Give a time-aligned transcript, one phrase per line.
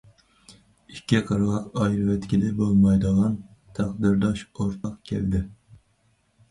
[0.93, 3.37] ئىككى قىرغاق ئايرىۋەتكىلى بولمايدىغان
[3.81, 5.49] تەقدىرداش ئورتاق گەۋدە.